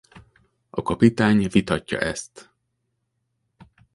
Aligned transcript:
A 0.69 0.81
kapitány 0.81 1.47
vitatja 1.49 1.99
ezt. 1.99 2.51